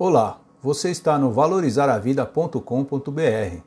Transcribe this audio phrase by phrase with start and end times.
[0.00, 3.62] Olá, você está no valorizaravida.com.br.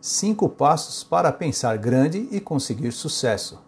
[0.00, 3.58] Cinco passos para pensar grande e conseguir sucesso.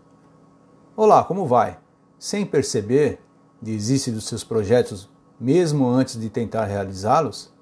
[0.96, 1.76] Olá, como vai?
[2.16, 3.20] Sem perceber,
[3.60, 7.52] desiste dos seus projetos mesmo antes de tentar realizá-los?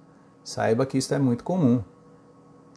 [0.45, 1.83] Saiba que isso é muito comum.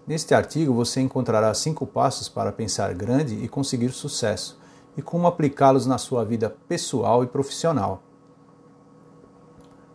[0.07, 4.57] Neste artigo você encontrará cinco passos para pensar grande e conseguir sucesso
[4.95, 8.01] e como aplicá-los na sua vida pessoal e profissional.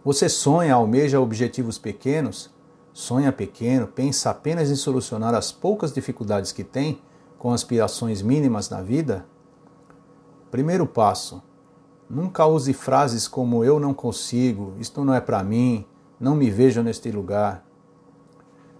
[0.05, 2.52] Você sonha, almeja objetivos pequenos?
[2.92, 7.01] Sonha pequeno, pensa apenas em solucionar as poucas dificuldades que tem
[7.38, 9.25] com aspirações mínimas na vida?
[10.51, 11.42] Primeiro passo:
[12.09, 15.87] nunca use frases como eu não consigo, isto não é para mim,
[16.20, 17.64] não me vejo neste lugar.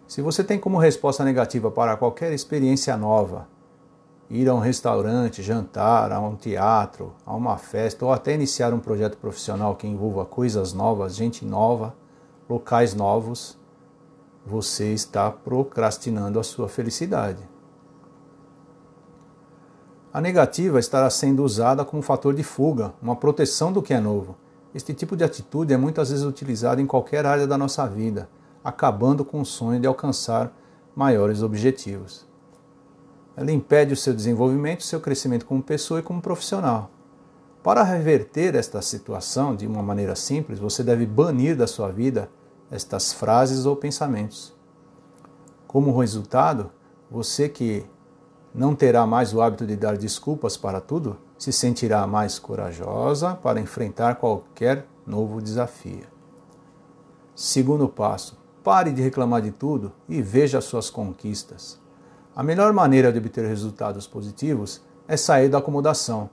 [0.07, 3.49] Se você tem como resposta negativa para qualquer experiência nova,
[4.31, 8.81] ir a um restaurante, jantar, a um teatro, a uma festa ou até iniciar um
[8.81, 11.95] projeto profissional que envolva coisas novas, gente nova,
[12.49, 13.59] locais novos,
[14.47, 17.43] você está procrastinando a sua felicidade.
[20.13, 24.37] A negativa estará sendo usada como fator de fuga, uma proteção do que é novo.
[24.75, 28.29] Este tipo de atitude é muitas vezes utilizado em qualquer área da nossa vida,
[28.63, 30.53] acabando com o sonho de alcançar
[30.95, 32.27] maiores objetivos.
[33.37, 36.91] Ela impede o seu desenvolvimento, o seu crescimento como pessoa e como profissional.
[37.63, 42.29] Para reverter esta situação de uma maneira simples, você deve banir da sua vida
[42.71, 44.55] estas frases ou pensamentos.
[45.67, 46.71] Como resultado,
[47.11, 47.85] você que
[48.55, 53.61] não terá mais o hábito de dar desculpas para tudo, se sentirá mais corajosa para
[53.61, 56.07] enfrentar qualquer novo desafio.
[57.35, 61.83] Segundo passo: pare de reclamar de tudo e veja suas conquistas.
[62.37, 66.29] A melhor maneira de obter resultados positivos é sair da acomodação.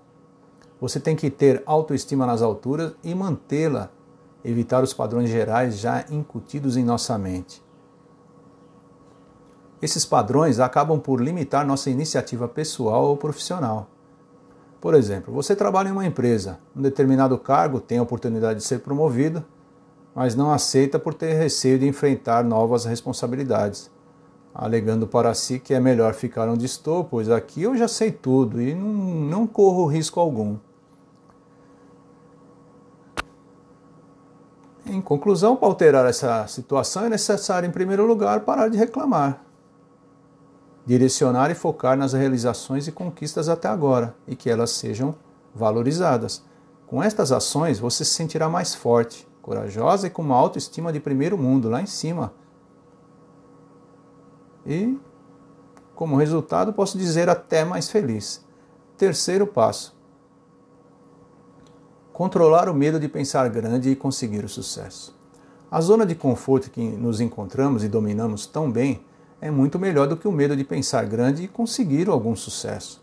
[0.80, 3.92] Você tem que ter autoestima nas alturas e mantê-la,
[4.44, 7.64] evitar os padrões gerais já incutidos em nossa mente.
[9.80, 13.88] Esses padrões acabam por limitar nossa iniciativa pessoal ou profissional.
[14.80, 18.80] Por exemplo, você trabalha em uma empresa, um determinado cargo tem a oportunidade de ser
[18.80, 19.46] promovido,
[20.16, 23.92] mas não aceita por ter receio de enfrentar novas responsabilidades
[24.54, 28.62] alegando para si que é melhor ficar onde estou, pois aqui eu já sei tudo
[28.62, 30.58] e não, não corro risco algum.
[34.86, 39.42] Em conclusão, para alterar essa situação é necessário, em primeiro lugar, parar de reclamar,
[40.86, 45.16] direcionar e focar nas realizações e conquistas até agora e que elas sejam
[45.56, 46.44] valorizadas.
[46.88, 51.38] Com estas ações, você se sentirá mais forte, corajosa e com uma autoestima de primeiro
[51.38, 52.34] mundo lá em cima
[54.66, 54.98] e,
[55.96, 58.44] como resultado, posso dizer até mais feliz.
[58.98, 59.96] Terceiro passo:
[62.12, 65.20] controlar o medo de pensar grande e conseguir o sucesso.
[65.72, 69.02] A zona de conforto que nos encontramos e dominamos tão bem
[69.40, 73.02] é muito melhor do que o medo de pensar grande e conseguir algum sucesso.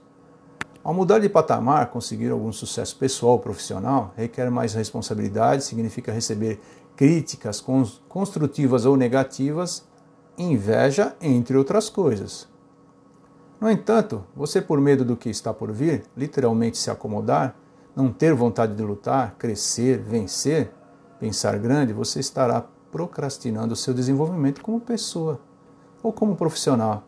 [0.84, 6.60] Ao mudar de patamar, conseguir algum sucesso pessoal ou profissional requer mais responsabilidade, significa receber
[6.94, 7.60] críticas
[8.08, 9.88] construtivas ou negativas
[10.38, 12.49] inveja, entre outras coisas.
[13.60, 17.56] No entanto, você, por medo do que está por vir, literalmente se acomodar,
[17.94, 20.72] não ter vontade de lutar, crescer, vencer,
[21.19, 25.41] pensar grande, você estará procrastinando o seu desenvolvimento como pessoa
[26.03, 27.03] ou como profissional.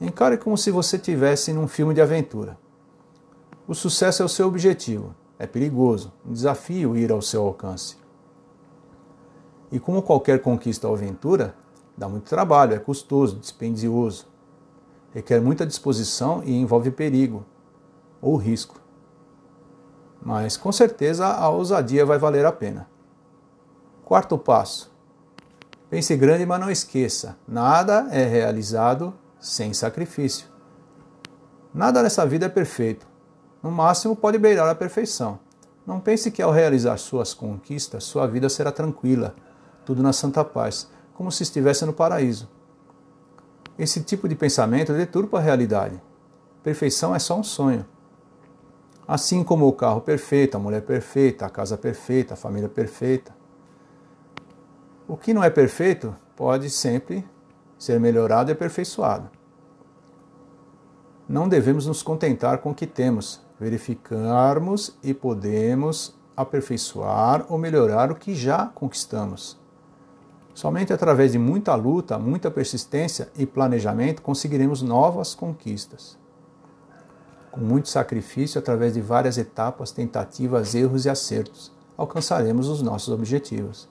[0.00, 2.56] Encare como se você estivesse num filme de aventura.
[3.66, 5.14] O sucesso é o seu objetivo.
[5.38, 7.96] É perigoso, um desafio ir ao seu alcance.
[9.70, 11.54] E como qualquer conquista ou aventura,
[11.98, 14.28] Dá muito trabalho, é custoso, dispendioso.
[15.12, 17.44] Requer muita disposição e envolve perigo
[18.22, 18.80] ou risco.
[20.22, 22.88] Mas com certeza a ousadia vai valer a pena.
[24.04, 24.92] Quarto passo.
[25.90, 30.46] Pense grande, mas não esqueça: nada é realizado sem sacrifício.
[31.74, 33.08] Nada nessa vida é perfeito.
[33.60, 35.40] No máximo pode beirar a perfeição.
[35.84, 39.34] Não pense que ao realizar suas conquistas, sua vida será tranquila,
[39.84, 42.48] tudo na santa paz como se estivesse no paraíso.
[43.76, 46.00] Esse tipo de pensamento deturpa a realidade.
[46.62, 47.84] Perfeição é só um sonho.
[49.04, 53.34] Assim como o carro perfeito, a mulher perfeita, a casa perfeita, a família perfeita.
[55.08, 57.28] O que não é perfeito pode sempre
[57.76, 59.28] ser melhorado e aperfeiçoado.
[61.28, 68.14] Não devemos nos contentar com o que temos, verificarmos e podemos aperfeiçoar ou melhorar o
[68.14, 69.58] que já conquistamos.
[70.58, 76.18] Somente através de muita luta, muita persistência e planejamento conseguiremos novas conquistas.
[77.52, 83.88] Com muito sacrifício, através de várias etapas, tentativas, erros e acertos, alcançaremos os nossos objetivos.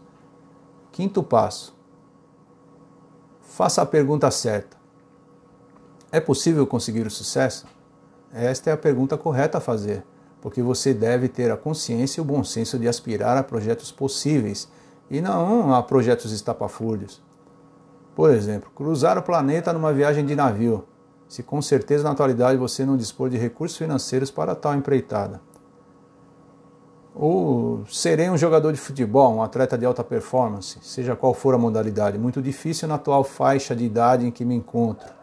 [0.91, 1.73] Quinto passo:
[3.39, 4.75] faça a pergunta certa.
[6.11, 7.65] É possível conseguir o sucesso?
[8.33, 10.03] Esta é a pergunta correta a fazer,
[10.41, 14.67] porque você deve ter a consciência e o bom senso de aspirar a projetos possíveis
[15.09, 17.21] e não a projetos estapafúrdios.
[18.15, 20.85] Por exemplo, cruzar o planeta numa viagem de navio,
[21.27, 25.41] se com certeza na atualidade você não dispor de recursos financeiros para tal empreitada.
[27.13, 31.57] Ou serei um jogador de futebol, um atleta de alta performance, seja qual for a
[31.57, 35.17] modalidade, muito difícil na atual faixa de idade em que me encontro.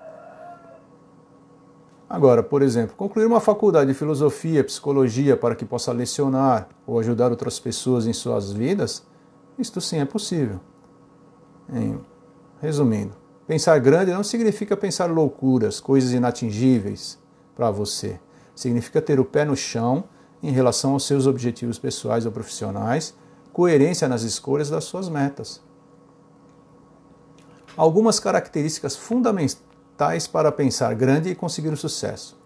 [2.08, 7.30] Agora, por exemplo, concluir uma faculdade de filosofia, psicologia para que possa lecionar ou ajudar
[7.30, 9.04] outras pessoas em suas vidas,
[9.58, 10.60] isto sim é possível.
[12.60, 13.14] Resumindo,
[13.46, 17.18] pensar grande não significa pensar loucuras, coisas inatingíveis
[17.54, 18.18] para você.
[18.54, 20.04] Significa ter o pé no chão
[20.42, 23.14] em relação aos seus objetivos pessoais ou profissionais,
[23.52, 25.62] coerência nas escolhas das suas metas.
[27.76, 32.38] Algumas características fundamentais para pensar grande e conseguir o sucesso.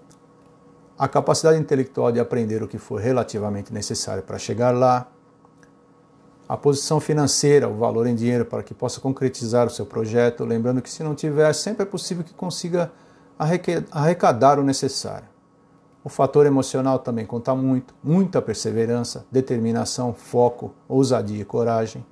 [0.99, 5.11] A capacidade intelectual de aprender o que for relativamente necessário para chegar lá,
[6.49, 10.81] a posição financeira, o valor em dinheiro para que possa concretizar o seu projeto, lembrando
[10.81, 12.91] que se não tiver, sempre é possível que consiga
[13.93, 15.29] arrecadar o necessário.
[16.03, 22.05] O fator emocional também conta muito, muita perseverança, determinação, foco, ousadia e coragem.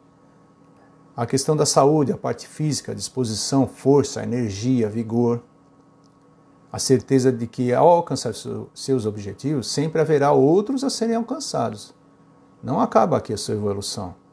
[1.16, 5.42] A questão da saúde, a parte física, disposição, força, energia, vigor.
[6.70, 8.34] A certeza de que ao alcançar
[8.74, 11.94] seus objetivos, sempre haverá outros a serem alcançados.
[12.62, 14.25] Não acaba aqui a sua evolução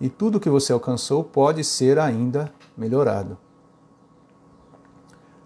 [0.00, 3.36] e tudo que você alcançou pode ser ainda melhorado.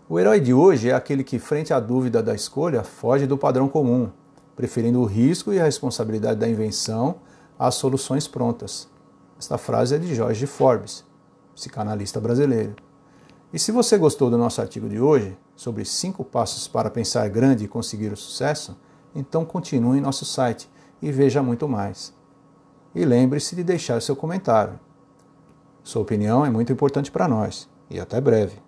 [0.09, 3.69] O herói de hoje é aquele que, frente à dúvida da escolha, foge do padrão
[3.69, 4.11] comum,
[4.55, 7.17] preferindo o risco e a responsabilidade da invenção
[7.59, 8.89] às soluções prontas.
[9.39, 11.05] Esta frase é de Jorge Forbes,
[11.55, 12.77] psicanalista brasileiro.
[13.53, 17.65] E se você gostou do nosso artigo de hoje, sobre cinco passos para pensar grande
[17.65, 18.77] e conseguir o sucesso,
[19.15, 20.69] então continue em nosso site
[21.01, 22.13] e veja muito mais
[22.95, 24.79] e lembre-se de deixar seu comentário.
[25.83, 28.63] Sua opinião é muito importante para nós e até breve.